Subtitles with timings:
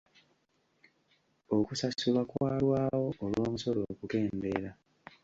[1.57, 4.69] Okusasulwa kwalwawo olw'omusolo okukendeera.